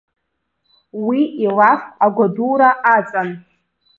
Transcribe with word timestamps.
Уи 1.05 1.19
илаф 1.45 1.81
агәадура 2.05 2.69
аҵан. 2.95 3.29